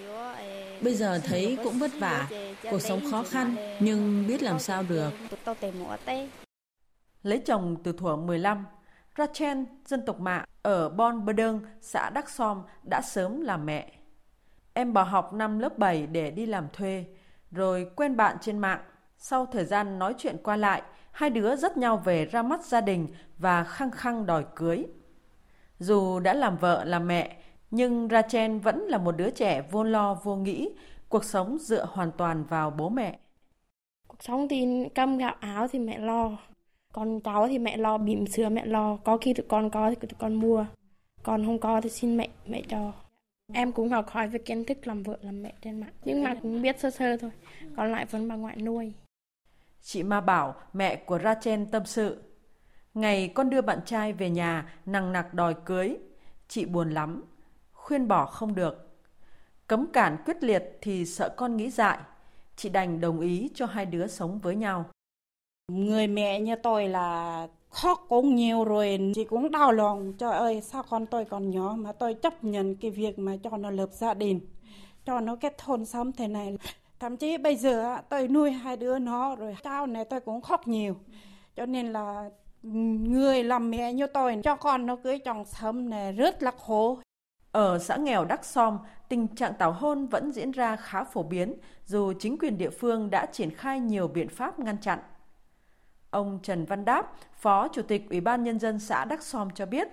Bây 0.82 0.94
giờ 0.94 1.20
thấy 1.24 1.58
cũng 1.64 1.78
vất 1.78 1.90
vả, 1.98 2.28
cuộc 2.70 2.78
sống 2.78 3.00
khó 3.10 3.22
khăn 3.22 3.56
nhưng 3.80 4.26
biết 4.26 4.42
làm 4.42 4.58
sao 4.58 4.82
được. 4.82 5.10
Lấy 7.22 7.38
chồng 7.38 7.76
từ 7.84 7.92
thuở 7.92 8.16
15, 8.16 8.66
Rachel, 9.18 9.58
dân 9.86 10.06
tộc 10.06 10.20
Mạ, 10.20 10.44
ở 10.62 10.88
Bon 10.88 11.24
Bơ 11.24 11.32
Đơn, 11.32 11.60
xã 11.80 12.10
Đắc 12.10 12.30
Som 12.30 12.62
đã 12.90 13.02
sớm 13.02 13.40
làm 13.40 13.66
mẹ. 13.66 13.92
Em 14.72 14.92
bỏ 14.92 15.02
học 15.02 15.32
năm 15.32 15.58
lớp 15.58 15.78
7 15.78 16.06
để 16.06 16.30
đi 16.30 16.46
làm 16.46 16.68
thuê, 16.72 17.04
rồi 17.50 17.90
quen 17.96 18.16
bạn 18.16 18.36
trên 18.40 18.58
mạng. 18.58 18.80
Sau 19.18 19.46
thời 19.46 19.64
gian 19.64 19.98
nói 19.98 20.14
chuyện 20.18 20.36
qua 20.42 20.56
lại, 20.56 20.82
hai 21.10 21.30
đứa 21.30 21.56
dắt 21.56 21.76
nhau 21.76 21.96
về 21.96 22.24
ra 22.24 22.42
mắt 22.42 22.64
gia 22.64 22.80
đình 22.80 23.08
và 23.38 23.64
khăng 23.64 23.90
khăng 23.90 24.26
đòi 24.26 24.44
cưới. 24.56 24.86
Dù 25.78 26.20
đã 26.20 26.34
làm 26.34 26.56
vợ 26.56 26.84
làm 26.84 27.06
mẹ, 27.06 27.36
nhưng 27.76 28.08
Rachel 28.08 28.58
vẫn 28.58 28.78
là 28.78 28.98
một 28.98 29.12
đứa 29.12 29.30
trẻ 29.30 29.62
vô 29.70 29.84
lo 29.84 30.14
vô 30.14 30.36
nghĩ, 30.36 30.68
cuộc 31.08 31.24
sống 31.24 31.58
dựa 31.60 31.86
hoàn 31.90 32.12
toàn 32.12 32.44
vào 32.44 32.70
bố 32.70 32.88
mẹ. 32.88 33.18
Cuộc 34.06 34.22
sống 34.22 34.48
thì 34.48 34.88
cơm 34.94 35.18
gạo 35.18 35.34
áo 35.40 35.68
thì 35.68 35.78
mẹ 35.78 35.98
lo, 35.98 36.38
con 36.92 37.20
cháu 37.20 37.48
thì 37.48 37.58
mẹ 37.58 37.76
lo, 37.76 37.98
bỉm 37.98 38.26
sữa 38.26 38.48
mẹ 38.48 38.66
lo, 38.66 38.96
có 38.96 39.16
khi 39.16 39.34
tụi 39.34 39.46
con 39.48 39.70
có 39.70 39.90
thì 39.90 39.96
tụi 39.96 40.18
con 40.18 40.34
mua, 40.34 40.66
còn 41.22 41.46
không 41.46 41.58
có 41.58 41.80
thì 41.80 41.90
xin 41.90 42.16
mẹ, 42.16 42.28
mẹ 42.46 42.62
cho. 42.68 42.92
Em 43.52 43.72
cũng 43.72 43.88
học 43.88 44.08
hỏi 44.08 44.28
về 44.28 44.38
kiến 44.38 44.64
thức 44.64 44.86
làm 44.86 45.02
vợ 45.02 45.18
làm 45.22 45.42
mẹ 45.42 45.54
trên 45.62 45.80
mạng, 45.80 45.92
nhưng 46.04 46.24
mà 46.24 46.34
cũng 46.42 46.62
biết 46.62 46.80
sơ 46.80 46.90
sơ 46.90 47.16
thôi, 47.16 47.30
còn 47.76 47.92
lại 47.92 48.06
vẫn 48.06 48.28
bà 48.28 48.36
ngoại 48.36 48.56
nuôi. 48.56 48.92
Chị 49.82 50.02
Ma 50.02 50.20
Bảo, 50.20 50.54
mẹ 50.72 50.96
của 50.96 51.18
Rachel 51.18 51.64
tâm 51.70 51.84
sự. 51.84 52.22
Ngày 52.94 53.28
con 53.28 53.50
đưa 53.50 53.60
bạn 53.60 53.78
trai 53.86 54.12
về 54.12 54.30
nhà 54.30 54.72
nằng 54.86 55.12
nặc 55.12 55.34
đòi 55.34 55.54
cưới, 55.64 55.96
chị 56.48 56.64
buồn 56.64 56.90
lắm, 56.90 57.24
khuyên 57.86 58.08
bỏ 58.08 58.26
không 58.26 58.54
được. 58.54 58.88
Cấm 59.66 59.86
cản 59.86 60.16
quyết 60.24 60.42
liệt 60.42 60.78
thì 60.80 61.06
sợ 61.06 61.28
con 61.36 61.56
nghĩ 61.56 61.70
dại, 61.70 61.98
chị 62.56 62.68
đành 62.68 63.00
đồng 63.00 63.20
ý 63.20 63.50
cho 63.54 63.66
hai 63.66 63.86
đứa 63.86 64.06
sống 64.06 64.38
với 64.38 64.56
nhau. 64.56 64.84
Người 65.72 66.06
mẹ 66.06 66.40
như 66.40 66.54
tôi 66.62 66.88
là 66.88 67.48
khóc 67.70 68.06
cũng 68.08 68.34
nhiều 68.34 68.64
rồi, 68.64 69.12
chị 69.14 69.24
cũng 69.24 69.50
đau 69.50 69.72
lòng. 69.72 70.12
Trời 70.12 70.32
ơi, 70.32 70.60
sao 70.60 70.82
con 70.82 71.06
tôi 71.06 71.24
còn 71.24 71.50
nhỏ 71.50 71.74
mà 71.78 71.92
tôi 71.92 72.14
chấp 72.14 72.44
nhận 72.44 72.74
cái 72.74 72.90
việc 72.90 73.18
mà 73.18 73.36
cho 73.42 73.56
nó 73.56 73.70
lập 73.70 73.88
gia 73.92 74.14
đình, 74.14 74.40
cho 75.04 75.20
nó 75.20 75.36
kết 75.36 75.62
hôn 75.62 75.84
sớm 75.84 76.12
thế 76.12 76.28
này. 76.28 76.58
Thậm 76.98 77.16
chí 77.16 77.38
bây 77.38 77.56
giờ 77.56 77.96
tôi 78.08 78.28
nuôi 78.28 78.50
hai 78.50 78.76
đứa 78.76 78.98
nó 78.98 79.36
rồi 79.36 79.56
tao 79.62 79.86
này 79.86 80.04
tôi 80.04 80.20
cũng 80.20 80.40
khóc 80.40 80.68
nhiều. 80.68 80.96
Cho 81.56 81.66
nên 81.66 81.92
là 81.92 82.30
người 82.62 83.44
làm 83.44 83.70
mẹ 83.70 83.92
như 83.92 84.06
tôi 84.06 84.40
cho 84.44 84.56
con 84.56 84.86
nó 84.86 84.96
cưới 84.96 85.18
chồng 85.18 85.44
sớm 85.44 85.90
này 85.90 86.12
rất 86.12 86.42
là 86.42 86.50
khổ. 86.50 86.98
Ở 87.56 87.78
xã 87.78 87.96
nghèo 87.96 88.24
Đắc 88.24 88.44
Som, 88.44 88.78
tình 89.08 89.28
trạng 89.28 89.54
tảo 89.54 89.72
hôn 89.72 90.06
vẫn 90.06 90.32
diễn 90.32 90.50
ra 90.50 90.76
khá 90.76 91.04
phổ 91.04 91.22
biến 91.22 91.54
dù 91.86 92.12
chính 92.20 92.38
quyền 92.38 92.58
địa 92.58 92.70
phương 92.70 93.10
đã 93.10 93.26
triển 93.26 93.50
khai 93.50 93.80
nhiều 93.80 94.08
biện 94.08 94.28
pháp 94.28 94.58
ngăn 94.58 94.76
chặn. 94.78 94.98
Ông 96.10 96.38
Trần 96.42 96.64
Văn 96.64 96.84
Đáp, 96.84 97.12
Phó 97.38 97.68
Chủ 97.68 97.82
tịch 97.82 98.10
Ủy 98.10 98.20
ban 98.20 98.42
Nhân 98.42 98.58
dân 98.58 98.78
xã 98.78 99.04
Đắc 99.04 99.22
Som 99.22 99.50
cho 99.54 99.66
biết, 99.66 99.88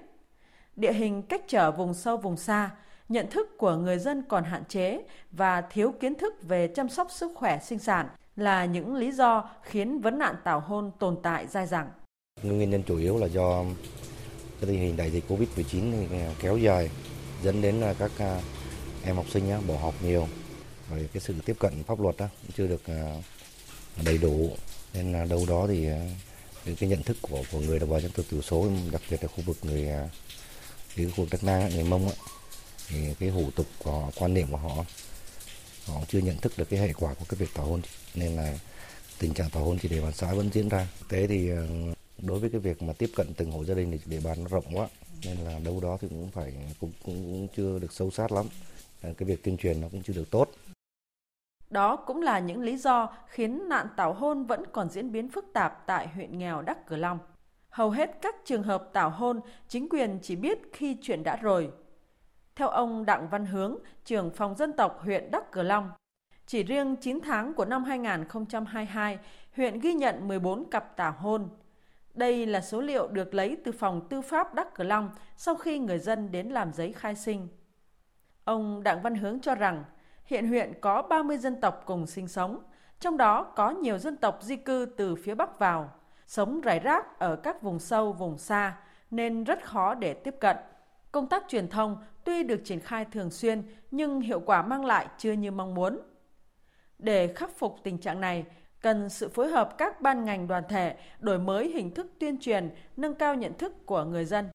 địa 0.75 0.93
hình 0.93 1.21
cách 1.21 1.41
trở 1.47 1.71
vùng 1.71 1.93
sâu 1.93 2.17
vùng 2.17 2.37
xa, 2.37 2.71
nhận 3.09 3.29
thức 3.29 3.57
của 3.57 3.75
người 3.75 3.99
dân 3.99 4.23
còn 4.29 4.43
hạn 4.43 4.63
chế 4.65 5.03
và 5.31 5.61
thiếu 5.61 5.91
kiến 5.99 6.15
thức 6.15 6.43
về 6.43 6.67
chăm 6.67 6.89
sóc 6.89 7.11
sức 7.11 7.31
khỏe 7.35 7.59
sinh 7.59 7.79
sản 7.79 8.07
là 8.35 8.65
những 8.65 8.95
lý 8.95 9.11
do 9.11 9.49
khiến 9.61 10.01
vấn 10.01 10.19
nạn 10.19 10.35
tảo 10.43 10.59
hôn 10.59 10.91
tồn 10.99 11.17
tại 11.23 11.47
dai 11.47 11.67
dẳng. 11.67 11.89
Nguyên 12.43 12.69
nhân 12.69 12.83
chủ 12.83 12.97
yếu 12.97 13.17
là 13.17 13.27
do 13.27 13.63
cái 14.59 14.69
tình 14.69 14.79
hình 14.79 14.97
đại 14.97 15.11
dịch 15.11 15.23
Covid-19 15.27 16.05
kéo 16.39 16.57
dài 16.57 16.89
dẫn 17.43 17.61
đến 17.61 17.79
là 17.79 17.93
các 17.93 18.11
à, 18.17 18.41
em 19.03 19.15
học 19.15 19.25
sinh 19.33 19.67
bỏ 19.67 19.77
học 19.77 19.95
nhiều. 20.01 20.27
Rồi 20.89 21.09
cái 21.13 21.21
sự 21.21 21.33
tiếp 21.45 21.55
cận 21.59 21.83
pháp 21.83 21.99
luật 21.99 22.15
chưa 22.57 22.67
được 22.67 22.81
à, 22.85 23.21
đầy 24.05 24.17
đủ. 24.17 24.51
Nên 24.93 25.11
là 25.11 25.25
đâu 25.25 25.45
đó 25.45 25.67
thì 25.67 25.87
à, 25.87 26.09
những 26.65 26.75
cái 26.75 26.89
nhận 26.89 27.03
thức 27.03 27.17
của 27.21 27.43
của 27.51 27.59
người 27.59 27.79
đồng 27.79 27.89
bào 27.89 27.99
dân 27.99 28.11
tộc 28.11 28.25
thiểu 28.29 28.41
số 28.41 28.69
đặc 28.91 29.01
biệt 29.09 29.23
là 29.23 29.27
khu 29.27 29.43
vực 29.45 29.57
người 29.61 29.89
cái 30.95 31.05
khu 31.05 31.15
vực 31.15 31.27
đất 31.31 31.43
na 31.43 31.69
người 31.73 31.83
mông 31.83 32.07
ấy, 32.07 32.17
thì 32.87 33.13
cái 33.19 33.29
hủ 33.29 33.51
tục 33.55 33.65
và 33.83 34.11
quan 34.15 34.33
niệm 34.33 34.47
của 34.51 34.57
họ 34.57 34.85
họ 35.85 36.01
chưa 36.07 36.19
nhận 36.19 36.37
thức 36.37 36.53
được 36.57 36.69
cái 36.69 36.79
hệ 36.79 36.93
quả 36.93 37.13
của 37.13 37.25
cái 37.29 37.35
việc 37.37 37.49
tảo 37.53 37.65
hôn. 37.65 37.81
Nên 38.15 38.35
là 38.35 38.57
tình 39.19 39.33
trạng 39.33 39.49
tảo 39.49 39.63
hôn 39.63 39.77
chỉ 39.81 39.87
địa 39.89 40.01
bàn 40.01 40.13
xã 40.15 40.33
vẫn 40.33 40.49
diễn 40.53 40.69
ra. 40.69 40.87
Thế 41.09 41.27
thì 41.27 41.49
đối 42.17 42.39
với 42.39 42.49
cái 42.49 42.59
việc 42.59 42.81
mà 42.81 42.93
tiếp 42.93 43.09
cận 43.15 43.33
từng 43.33 43.51
hộ 43.51 43.65
gia 43.65 43.73
đình 43.73 43.91
thì 43.91 43.99
địa 44.05 44.19
bàn 44.19 44.43
nó 44.43 44.49
rộng 44.49 44.77
quá 44.77 44.87
nên 45.25 45.37
là 45.37 45.59
đâu 45.65 45.79
đó 45.81 45.97
thì 46.01 46.07
cũng 46.07 46.29
phải 46.31 46.53
cũng, 46.79 46.91
cũng, 47.05 47.23
cũng 47.23 47.47
chưa 47.55 47.79
được 47.79 47.93
sâu 47.93 48.11
sát 48.11 48.31
lắm 48.31 48.45
ờ, 49.01 49.13
cái 49.17 49.29
việc 49.29 49.43
tuyên 49.43 49.57
truyền 49.57 49.81
nó 49.81 49.87
cũng 49.91 50.03
chưa 50.03 50.13
được 50.13 50.31
tốt 50.31 50.49
đó 51.73 51.95
cũng 51.95 52.21
là 52.21 52.39
những 52.39 52.61
lý 52.61 52.77
do 52.77 53.13
khiến 53.27 53.69
nạn 53.69 53.87
tảo 53.95 54.13
hôn 54.13 54.45
vẫn 54.45 54.63
còn 54.71 54.89
diễn 54.89 55.11
biến 55.11 55.29
phức 55.29 55.45
tạp 55.53 55.83
tại 55.85 56.07
huyện 56.07 56.37
nghèo 56.37 56.61
Đắc 56.61 56.85
Cờ 56.85 56.97
Long. 56.97 57.19
Hầu 57.69 57.89
hết 57.89 58.17
các 58.21 58.35
trường 58.45 58.63
hợp 58.63 58.89
tảo 58.93 59.09
hôn, 59.09 59.39
chính 59.67 59.89
quyền 59.89 60.19
chỉ 60.21 60.35
biết 60.35 60.59
khi 60.73 60.97
chuyện 61.01 61.23
đã 61.23 61.35
rồi. 61.35 61.71
Theo 62.55 62.67
ông 62.67 63.05
Đặng 63.05 63.29
Văn 63.29 63.45
Hướng, 63.45 63.77
trưởng 64.05 64.31
phòng 64.31 64.55
dân 64.55 64.73
tộc 64.73 64.99
huyện 65.01 65.31
Đắk 65.31 65.51
Cờ 65.51 65.63
Long, 65.63 65.91
chỉ 66.45 66.63
riêng 66.63 66.95
9 66.95 67.19
tháng 67.21 67.53
của 67.53 67.65
năm 67.65 67.83
2022, 67.83 69.17
huyện 69.55 69.79
ghi 69.79 69.93
nhận 69.93 70.27
14 70.27 70.69
cặp 70.69 70.97
tảo 70.97 71.15
hôn. 71.17 71.49
Đây 72.13 72.45
là 72.45 72.61
số 72.61 72.81
liệu 72.81 73.07
được 73.07 73.33
lấy 73.33 73.57
từ 73.63 73.71
phòng 73.71 74.07
tư 74.09 74.21
pháp 74.21 74.53
Đắk 74.53 74.73
Cờ 74.73 74.83
Long 74.83 75.09
sau 75.37 75.55
khi 75.55 75.79
người 75.79 75.99
dân 75.99 76.31
đến 76.31 76.47
làm 76.47 76.73
giấy 76.73 76.93
khai 76.93 77.15
sinh. 77.15 77.47
Ông 78.43 78.83
Đặng 78.83 79.01
Văn 79.01 79.15
Hướng 79.15 79.39
cho 79.39 79.55
rằng, 79.55 79.83
hiện 80.25 80.47
huyện 80.47 80.73
có 80.81 81.01
30 81.01 81.37
dân 81.37 81.61
tộc 81.61 81.83
cùng 81.85 82.07
sinh 82.07 82.27
sống, 82.27 82.63
trong 82.99 83.17
đó 83.17 83.43
có 83.55 83.69
nhiều 83.69 83.97
dân 83.97 84.17
tộc 84.17 84.39
di 84.41 84.55
cư 84.55 84.85
từ 84.97 85.15
phía 85.15 85.35
Bắc 85.35 85.59
vào, 85.59 85.89
sống 86.27 86.61
rải 86.61 86.79
rác 86.79 87.19
ở 87.19 87.35
các 87.35 87.61
vùng 87.61 87.79
sâu, 87.79 88.13
vùng 88.13 88.37
xa, 88.37 88.77
nên 89.11 89.43
rất 89.43 89.65
khó 89.65 89.93
để 89.93 90.13
tiếp 90.13 90.35
cận. 90.39 90.57
Công 91.11 91.27
tác 91.27 91.43
truyền 91.47 91.67
thông 91.67 91.97
tuy 92.23 92.43
được 92.43 92.61
triển 92.65 92.79
khai 92.79 93.05
thường 93.05 93.29
xuyên 93.29 93.63
nhưng 93.91 94.21
hiệu 94.21 94.39
quả 94.39 94.61
mang 94.61 94.85
lại 94.85 95.07
chưa 95.17 95.31
như 95.31 95.51
mong 95.51 95.75
muốn. 95.75 95.99
Để 96.99 97.33
khắc 97.33 97.57
phục 97.57 97.75
tình 97.83 97.97
trạng 97.97 98.21
này, 98.21 98.45
cần 98.83 99.09
sự 99.09 99.29
phối 99.29 99.47
hợp 99.47 99.77
các 99.77 100.01
ban 100.01 100.25
ngành 100.25 100.47
đoàn 100.47 100.63
thể 100.69 100.95
đổi 101.19 101.39
mới 101.39 101.71
hình 101.71 101.93
thức 101.93 102.07
tuyên 102.19 102.37
truyền, 102.39 102.69
nâng 102.97 103.15
cao 103.15 103.35
nhận 103.35 103.53
thức 103.53 103.85
của 103.85 104.03
người 104.03 104.25
dân. 104.25 104.45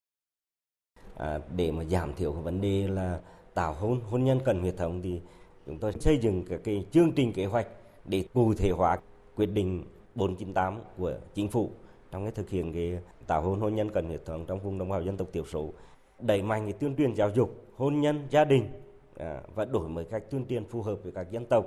À, 1.16 1.38
để 1.56 1.70
mà 1.73 1.85
giảm 1.85 2.14
thiểu 2.14 2.32
cái 2.32 2.42
vấn 2.42 2.61
đề 2.61 2.88
là 2.88 3.20
tạo 3.54 3.75
hôn 3.75 4.00
hôn 4.00 4.25
nhân 4.25 4.40
cần 4.44 4.61
huyết 4.61 4.76
thống 4.76 5.02
thì 5.02 5.20
chúng 5.66 5.78
tôi 5.78 5.92
xây 5.92 6.18
dựng 6.18 6.44
các 6.49 6.61
cái 6.64 6.87
chương 6.90 7.12
trình 7.12 7.32
kế 7.32 7.44
hoạch 7.44 7.66
để 8.04 8.25
cụ 8.35 8.54
thể 8.54 8.70
hóa 8.70 8.99
quyết 9.37 9.47
định 9.47 9.85
498 10.14 10.80
của 10.99 11.14
chính 11.35 11.49
phủ 11.49 11.70
trong 12.11 12.23
cái 12.23 12.32
thực 12.32 12.50
hiện 12.50 12.73
cái 12.73 12.99
tạo 13.26 13.42
hôn 13.42 13.61
hôn 13.61 13.75
nhân 13.75 13.90
cần 13.90 14.06
huyết 14.06 14.25
thống 14.25 14.44
trong 14.47 14.61
vùng 14.61 14.78
đồng 14.78 14.88
bào 14.88 15.02
dân 15.02 15.16
tộc 15.16 15.28
thiểu 15.32 15.44
số 15.44 15.73
đẩy 16.18 16.42
mạnh 16.42 16.64
cái 16.64 16.73
tuyên 16.73 16.97
truyền 16.97 17.14
giáo 17.14 17.30
dục 17.30 17.64
hôn 17.76 18.00
nhân 18.00 18.26
gia 18.30 18.44
đình 18.44 18.68
à, 19.16 19.40
và 19.54 19.64
đổi 19.64 19.88
mới 19.88 20.04
cách 20.04 20.23
tuyên 20.30 20.47
truyền 20.47 20.64
phù 20.64 20.82
hợp 20.82 20.97
với 21.02 21.12
các 21.12 21.30
dân 21.30 21.47
tộc 21.47 21.66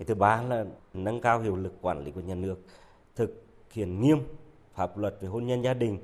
cái 0.00 0.06
thứ 0.06 0.14
ba 0.14 0.42
là 0.42 0.64
nâng 0.94 1.20
cao 1.20 1.40
hiệu 1.40 1.56
lực 1.56 1.72
quản 1.82 2.04
lý 2.04 2.10
của 2.10 2.20
nhà 2.20 2.34
nước 2.34 2.58
thực 3.16 3.44
hiện 3.70 4.00
nghiêm 4.00 4.18
pháp 4.74 4.98
luật 4.98 5.16
về 5.20 5.28
hôn 5.28 5.46
nhân 5.46 5.62
gia 5.64 5.74
đình 5.74 5.98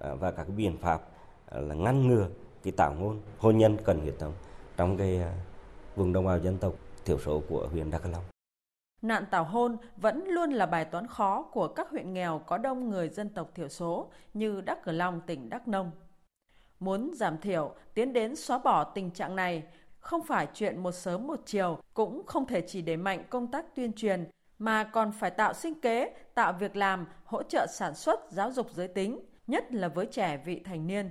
à, 0.00 0.14
và 0.14 0.30
các 0.30 0.46
biện 0.56 0.76
pháp 0.78 1.02
à, 1.46 1.60
là 1.60 1.74
ngăn 1.74 2.08
ngừa 2.08 2.28
cái 2.62 2.72
tảo 2.76 2.94
hôn 2.94 3.20
hôn 3.38 3.58
nhân 3.58 3.76
cần 3.84 4.00
huyết 4.00 4.14
thống 4.18 4.32
trong 4.76 4.96
cái 4.96 5.18
à, 5.18 5.34
vùng 5.96 6.12
đồng 6.12 6.24
bào 6.24 6.38
dân 6.38 6.58
tộc 6.58 6.74
thiểu 7.04 7.18
số 7.18 7.42
của 7.48 7.68
huyện 7.72 7.90
Đắk 7.90 8.06
Long. 8.06 8.22
Nạn 9.02 9.24
tảo 9.30 9.44
hôn 9.44 9.76
vẫn 9.96 10.24
luôn 10.28 10.50
là 10.50 10.66
bài 10.66 10.84
toán 10.84 11.06
khó 11.06 11.42
của 11.42 11.68
các 11.68 11.90
huyện 11.90 12.14
nghèo 12.14 12.42
có 12.46 12.58
đông 12.58 12.90
người 12.90 13.08
dân 13.08 13.28
tộc 13.28 13.50
thiểu 13.54 13.68
số 13.68 14.10
như 14.34 14.60
Đắk 14.60 14.82
Cờ 14.84 14.92
Long, 14.92 15.20
tỉnh 15.26 15.48
Đắk 15.48 15.68
Nông. 15.68 15.90
Muốn 16.80 17.10
giảm 17.14 17.38
thiểu, 17.38 17.74
tiến 17.94 18.12
đến 18.12 18.36
xóa 18.36 18.58
bỏ 18.58 18.84
tình 18.84 19.10
trạng 19.10 19.36
này 19.36 19.62
không 20.04 20.22
phải 20.24 20.48
chuyện 20.54 20.82
một 20.82 20.92
sớm 20.92 21.26
một 21.26 21.40
chiều, 21.46 21.78
cũng 21.94 22.26
không 22.26 22.46
thể 22.46 22.60
chỉ 22.68 22.82
đẩy 22.82 22.96
mạnh 22.96 23.24
công 23.30 23.50
tác 23.50 23.74
tuyên 23.74 23.92
truyền, 23.92 24.24
mà 24.58 24.84
còn 24.84 25.12
phải 25.12 25.30
tạo 25.30 25.54
sinh 25.54 25.80
kế, 25.80 26.14
tạo 26.34 26.52
việc 26.52 26.76
làm, 26.76 27.06
hỗ 27.24 27.42
trợ 27.42 27.66
sản 27.74 27.94
xuất, 27.94 28.20
giáo 28.30 28.52
dục 28.52 28.70
giới 28.74 28.88
tính, 28.88 29.20
nhất 29.46 29.72
là 29.72 29.88
với 29.88 30.06
trẻ 30.06 30.40
vị 30.44 30.60
thành 30.64 30.86
niên. 30.86 31.10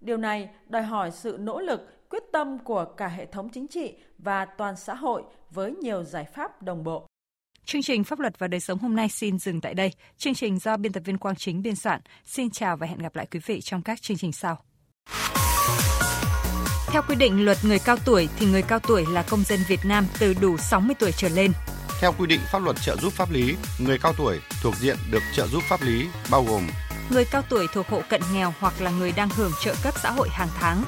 Điều 0.00 0.16
này 0.16 0.50
đòi 0.66 0.82
hỏi 0.82 1.10
sự 1.10 1.36
nỗ 1.40 1.60
lực, 1.60 2.08
quyết 2.10 2.22
tâm 2.32 2.58
của 2.58 2.84
cả 2.84 3.08
hệ 3.08 3.26
thống 3.26 3.48
chính 3.48 3.68
trị 3.68 3.94
và 4.18 4.44
toàn 4.44 4.76
xã 4.76 4.94
hội 4.94 5.22
với 5.50 5.72
nhiều 5.72 6.04
giải 6.04 6.24
pháp 6.24 6.62
đồng 6.62 6.84
bộ. 6.84 7.06
Chương 7.64 7.82
trình 7.82 8.04
Pháp 8.04 8.18
luật 8.18 8.38
và 8.38 8.48
đời 8.48 8.60
sống 8.60 8.78
hôm 8.78 8.96
nay 8.96 9.08
xin 9.08 9.38
dừng 9.38 9.60
tại 9.60 9.74
đây. 9.74 9.92
Chương 10.16 10.34
trình 10.34 10.58
do 10.58 10.76
biên 10.76 10.92
tập 10.92 11.02
viên 11.04 11.18
Quang 11.18 11.36
Chính 11.36 11.62
biên 11.62 11.76
soạn. 11.76 12.00
Xin 12.24 12.50
chào 12.50 12.76
và 12.76 12.86
hẹn 12.86 12.98
gặp 12.98 13.16
lại 13.16 13.26
quý 13.30 13.40
vị 13.46 13.60
trong 13.60 13.82
các 13.82 14.02
chương 14.02 14.16
trình 14.16 14.32
sau. 14.32 14.58
Theo 16.92 17.02
quy 17.08 17.16
định 17.16 17.44
luật 17.44 17.58
người 17.64 17.78
cao 17.78 17.96
tuổi 18.04 18.28
thì 18.38 18.46
người 18.46 18.62
cao 18.62 18.78
tuổi 18.78 19.06
là 19.08 19.22
công 19.22 19.44
dân 19.44 19.60
Việt 19.68 19.84
Nam 19.84 20.06
từ 20.18 20.34
đủ 20.40 20.56
60 20.56 20.96
tuổi 20.98 21.12
trở 21.12 21.28
lên. 21.28 21.52
Theo 22.00 22.12
quy 22.18 22.26
định 22.26 22.40
pháp 22.52 22.58
luật 22.62 22.76
trợ 22.80 22.96
giúp 22.96 23.12
pháp 23.12 23.30
lý, 23.30 23.56
người 23.78 23.98
cao 23.98 24.12
tuổi 24.18 24.40
thuộc 24.62 24.74
diện 24.76 24.96
được 25.10 25.22
trợ 25.36 25.46
giúp 25.46 25.62
pháp 25.68 25.82
lý 25.82 26.06
bao 26.30 26.44
gồm 26.44 26.68
người 27.10 27.24
cao 27.24 27.42
tuổi 27.48 27.66
thuộc 27.72 27.88
hộ 27.88 28.02
cận 28.10 28.20
nghèo 28.32 28.54
hoặc 28.60 28.80
là 28.80 28.90
người 28.90 29.12
đang 29.12 29.28
hưởng 29.30 29.52
trợ 29.64 29.74
cấp 29.82 29.94
xã 30.02 30.10
hội 30.10 30.28
hàng 30.30 30.48
tháng. 30.60 30.84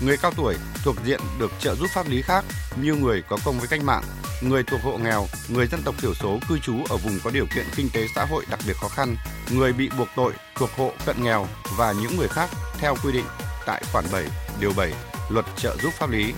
Người 0.00 0.16
cao 0.16 0.32
tuổi 0.36 0.54
thuộc 0.84 0.96
diện 1.04 1.20
được 1.38 1.50
trợ 1.58 1.74
giúp 1.74 1.86
pháp 1.94 2.08
lý 2.08 2.22
khác 2.22 2.44
như 2.76 2.94
người 2.94 3.22
có 3.28 3.38
công 3.44 3.58
với 3.58 3.68
cách 3.68 3.82
mạng, 3.84 4.02
người 4.42 4.62
thuộc 4.62 4.80
hộ 4.82 4.98
nghèo, 4.98 5.26
người 5.48 5.66
dân 5.66 5.80
tộc 5.84 5.94
thiểu 6.02 6.14
số 6.14 6.38
cư 6.48 6.58
trú 6.58 6.74
ở 6.90 6.96
vùng 6.96 7.18
có 7.24 7.30
điều 7.30 7.46
kiện 7.54 7.66
kinh 7.76 7.90
tế 7.92 8.06
xã 8.14 8.24
hội 8.24 8.44
đặc 8.50 8.60
biệt 8.66 8.76
khó 8.76 8.88
khăn, 8.88 9.16
người 9.50 9.72
bị 9.72 9.90
buộc 9.98 10.08
tội 10.16 10.32
thuộc 10.56 10.70
hộ 10.76 10.92
cận 11.06 11.24
nghèo 11.24 11.46
và 11.76 11.92
những 11.92 12.16
người 12.16 12.28
khác 12.28 12.50
theo 12.78 12.96
quy 13.04 13.12
định 13.12 13.26
tại 13.66 13.82
khoản 13.92 14.04
7, 14.12 14.24
điều 14.60 14.72
7 14.76 14.92
Luật 15.32 15.46
trợ 15.56 15.76
giúp 15.82 15.92
pháp 15.98 16.10
lý. 16.10 16.34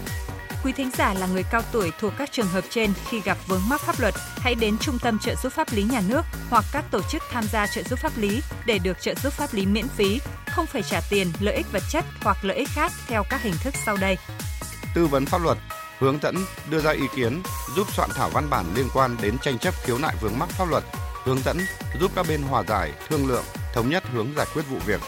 Quý 0.65 0.73
thính 0.73 0.91
giả 0.99 1.15
là 1.15 1.27
người 1.27 1.43
cao 1.51 1.63
tuổi 1.73 1.93
thuộc 2.01 2.13
các 2.19 2.33
trường 2.33 2.47
hợp 2.47 2.65
trên 2.71 2.93
khi 3.09 3.21
gặp 3.21 3.39
vướng 3.47 3.69
mắc 3.69 3.81
pháp 3.81 4.01
luật, 4.01 4.15
hãy 4.39 4.55
đến 4.55 4.79
Trung 4.79 4.99
tâm 4.99 5.19
trợ 5.19 5.35
giúp 5.43 5.53
pháp 5.53 5.73
lý 5.73 5.83
nhà 5.83 6.03
nước 6.09 6.23
hoặc 6.51 6.65
các 6.73 6.85
tổ 6.91 7.01
chức 7.11 7.23
tham 7.31 7.45
gia 7.53 7.67
trợ 7.67 7.83
giúp 7.83 7.99
pháp 7.99 8.13
lý 8.17 8.43
để 8.67 8.79
được 8.79 9.01
trợ 9.01 9.15
giúp 9.15 9.33
pháp 9.33 9.55
lý 9.55 9.67
miễn 9.67 9.89
phí, 9.89 10.21
không 10.51 10.67
phải 10.67 10.83
trả 10.83 11.01
tiền, 11.11 11.33
lợi 11.41 11.55
ích 11.55 11.73
vật 11.73 11.83
chất 11.91 12.05
hoặc 12.23 12.37
lợi 12.43 12.57
ích 12.57 12.69
khác 12.69 12.93
theo 13.07 13.25
các 13.31 13.43
hình 13.43 13.55
thức 13.63 13.75
sau 13.87 13.97
đây. 13.97 14.19
Tư 14.95 15.07
vấn 15.07 15.27
pháp 15.27 15.43
luật, 15.43 15.59
hướng 15.99 16.19
dẫn, 16.23 16.37
đưa 16.71 16.81
ra 16.81 16.91
ý 16.91 17.07
kiến, 17.17 17.43
giúp 17.77 17.87
soạn 17.93 18.11
thảo 18.15 18.31
văn 18.31 18.51
bản 18.51 18.65
liên 18.75 18.89
quan 18.95 19.17
đến 19.21 19.39
tranh 19.39 19.59
chấp 19.59 19.75
khiếu 19.83 19.99
nại 19.99 20.15
vướng 20.21 20.39
mắc 20.39 20.49
pháp 20.49 20.69
luật, 20.71 20.85
hướng 21.25 21.39
dẫn, 21.45 21.59
giúp 22.01 22.11
các 22.15 22.27
bên 22.29 22.43
hòa 22.43 22.63
giải, 22.69 22.93
thương 23.09 23.27
lượng, 23.27 23.45
thống 23.75 23.91
nhất 23.91 24.05
hướng 24.13 24.35
giải 24.37 24.47
quyết 24.55 24.63
vụ 24.71 24.79
việc. 24.87 25.01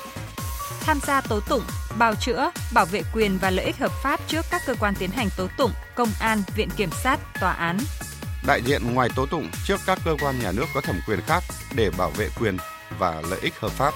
Tham 0.81 1.01
gia 1.07 1.21
tố 1.21 1.41
tụng, 1.41 1.63
bào 1.99 2.15
chữa, 2.15 2.51
bảo 2.73 2.87
vệ 2.87 3.03
quyền 3.15 3.39
và 3.39 3.51
lợi 3.51 3.65
ích 3.65 3.79
hợp 3.79 3.93
pháp 4.03 4.21
trước 4.29 4.45
các 4.51 4.63
cơ 4.67 4.75
quan 4.81 4.95
tiến 4.99 5.11
hành 5.11 5.29
tố 5.37 5.49
tụng, 5.57 5.71
công 5.95 6.09
an, 6.21 6.43
viện 6.57 6.69
kiểm 6.77 6.91
sát, 6.91 7.21
tòa 7.41 7.53
án. 7.53 7.79
Đại 8.47 8.63
diện 8.63 8.95
ngoài 8.95 9.09
tố 9.17 9.27
tụng 9.27 9.49
trước 9.65 9.81
các 9.87 9.99
cơ 10.05 10.17
quan 10.21 10.39
nhà 10.39 10.53
nước 10.53 10.65
có 10.75 10.81
thẩm 10.81 11.01
quyền 11.09 11.21
khác 11.27 11.43
để 11.75 11.91
bảo 11.99 12.11
vệ 12.11 12.29
quyền 12.41 12.57
và 12.99 13.23
lợi 13.31 13.41
ích 13.43 13.55
hợp 13.61 13.73
pháp. 13.73 13.95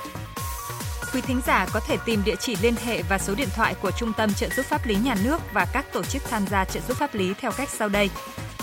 Quý 1.15 1.21
thính 1.21 1.41
giả 1.47 1.67
có 1.73 1.81
thể 1.81 1.97
tìm 2.05 2.23
địa 2.25 2.37
chỉ 2.41 2.57
liên 2.63 2.75
hệ 2.85 3.03
và 3.03 3.19
số 3.19 3.35
điện 3.35 3.49
thoại 3.57 3.75
của 3.83 3.91
Trung 3.91 4.13
tâm 4.17 4.35
trợ 4.35 4.49
giúp 4.57 4.67
pháp 4.67 4.87
lý 4.87 4.95
nhà 4.95 5.15
nước 5.25 5.41
và 5.53 5.67
các 5.73 5.93
tổ 5.93 6.03
chức 6.03 6.23
tham 6.31 6.47
gia 6.47 6.65
trợ 6.65 6.81
giúp 6.89 6.97
pháp 6.97 7.15
lý 7.15 7.35
theo 7.41 7.53
cách 7.53 7.69
sau 7.69 7.89
đây. 7.89 8.11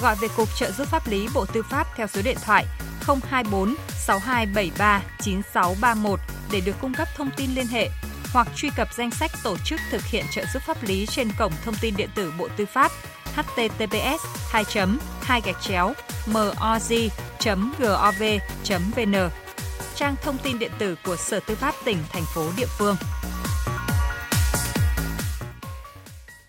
Gọi 0.02 0.16
về 0.22 0.28
Cục 0.38 0.50
trợ 0.56 0.72
giúp 0.72 0.88
pháp 0.88 1.08
lý 1.08 1.28
Bộ 1.34 1.46
Tư 1.46 1.62
pháp 1.70 1.88
theo 1.96 2.08
số 2.08 2.22
điện 2.22 2.38
thoại 2.46 2.66
024 3.08 3.76
6273 3.90 5.02
9631 5.20 6.20
để 6.52 6.62
được 6.66 6.76
cung 6.82 6.94
cấp 6.94 7.08
thông 7.16 7.30
tin 7.38 7.50
liên 7.56 7.68
hệ 7.68 7.90
hoặc 8.34 8.48
truy 8.56 8.70
cập 8.76 8.94
danh 8.94 9.12
sách 9.12 9.32
tổ 9.44 9.58
chức 9.58 9.80
thực 9.92 10.04
hiện 10.06 10.26
trợ 10.32 10.44
giúp 10.54 10.64
pháp 10.64 10.84
lý 10.84 11.06
trên 11.06 11.28
cổng 11.40 11.54
thông 11.66 11.76
tin 11.82 11.94
điện 11.98 12.10
tử 12.16 12.34
Bộ 12.38 12.48
Tư 12.58 12.66
pháp 12.66 12.92
https 13.36 14.26
2 14.52 14.64
2 15.22 15.42
gạch 15.46 15.62
chéo 15.62 15.94
moz 16.26 17.10
gov 17.80 18.24
vn 18.96 19.16
trang 19.96 20.16
thông 20.24 20.38
tin 20.38 20.60
điện 20.60 20.72
tử 20.80 20.96
của 21.06 21.16
Sở 21.16 21.40
Tư 21.40 21.56
pháp 21.56 21.76
tỉnh, 21.86 21.98
thành 22.10 22.24
phố, 22.36 22.50
địa 22.58 22.66
phương. 22.78 22.96